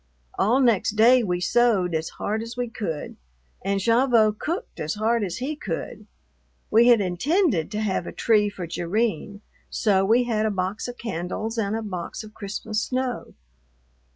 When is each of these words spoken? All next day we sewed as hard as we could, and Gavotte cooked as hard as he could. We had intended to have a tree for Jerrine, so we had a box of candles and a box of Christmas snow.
All 0.39 0.59
next 0.59 0.93
day 0.95 1.21
we 1.21 1.39
sewed 1.39 1.93
as 1.93 2.09
hard 2.17 2.41
as 2.41 2.57
we 2.57 2.67
could, 2.71 3.17
and 3.63 3.79
Gavotte 3.79 4.39
cooked 4.39 4.79
as 4.79 4.95
hard 4.95 5.23
as 5.23 5.37
he 5.37 5.55
could. 5.55 6.07
We 6.71 6.87
had 6.87 7.01
intended 7.01 7.69
to 7.69 7.81
have 7.81 8.07
a 8.07 8.11
tree 8.11 8.49
for 8.49 8.65
Jerrine, 8.65 9.41
so 9.69 10.03
we 10.03 10.23
had 10.23 10.47
a 10.47 10.49
box 10.49 10.87
of 10.87 10.97
candles 10.97 11.59
and 11.59 11.75
a 11.75 11.83
box 11.83 12.23
of 12.23 12.33
Christmas 12.33 12.81
snow. 12.81 13.35